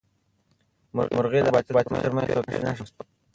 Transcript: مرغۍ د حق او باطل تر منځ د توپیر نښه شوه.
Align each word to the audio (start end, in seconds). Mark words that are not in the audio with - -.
مرغۍ 0.95 1.41
د 1.43 1.47
حق 1.47 1.47
او 1.47 1.53
باطل 1.55 1.75
تر 2.05 2.11
منځ 2.15 2.25
د 2.27 2.31
توپیر 2.37 2.61
نښه 2.65 2.83
شوه. 2.89 3.01